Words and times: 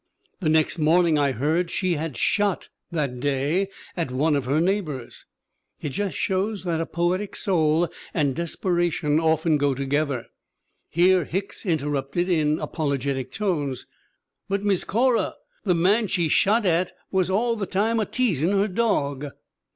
"'The 0.39 0.49
next 0.49 0.79
morning 0.79 1.19
I 1.19 1.31
heard 1.31 1.69
she 1.69 1.93
had 1.93 2.17
shot 2.17 2.69
that 2.91 3.19
day 3.19 3.69
at 3.95 4.09
one 4.09 4.35
of 4.35 4.45
her 4.45 4.59
neighbors! 4.59 5.27
It 5.79 5.93
shows 5.93 6.63
that 6.63 6.81
a 6.81 6.87
poetic 6.87 7.35
soul 7.35 7.87
and 8.11 8.33
desperation 8.33 9.19
often 9.19 9.57
go 9.59 9.75
together/ 9.75 10.25
"Here 10.89 11.25
Hicks 11.25 11.67
interrupted 11.67 12.29
in 12.29 12.57
apologetic 12.59 13.31
tones: 13.31 13.85
'But, 14.49 14.63
Miss 14.63 14.83
Corra, 14.83 15.35
the 15.65 15.75
man 15.75 16.07
she 16.07 16.29
shot 16.29 16.65
at 16.65 16.93
was 17.11 17.29
all 17.29 17.55
the 17.55 17.67
time 17.67 17.99
a 17.99 18.05
teas 18.07 18.41
in' 18.41 18.49
her 18.53 18.67
dog.' 18.67 19.27